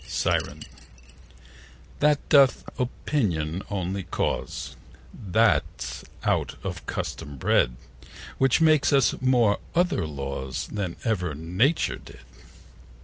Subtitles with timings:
[0.07, 4.75] Siren.That doth Opinion only cause
[5.13, 11.35] That 's out of Custom bred, 50 Which makes us many other laws Than ever
[11.35, 12.21] Nature did.